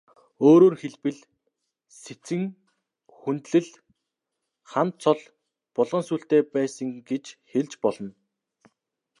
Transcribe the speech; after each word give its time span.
Өөрөөр 0.47 0.75
хэлбэл, 0.81 1.19
Сэцэн 2.03 2.41
хүндлэн 3.19 3.67
хан 4.71 4.87
цол 5.01 5.21
булган 5.75 6.03
сүүлтэй 6.07 6.41
байсан 6.53 6.89
гэж 7.09 7.25
хэлж 7.51 7.71
болно. 7.83 8.09